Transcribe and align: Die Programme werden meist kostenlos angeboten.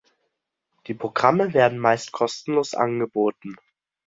Die 0.87 0.95
Programme 0.95 1.53
werden 1.53 1.77
meist 1.77 2.11
kostenlos 2.11 2.73
angeboten. 2.73 3.55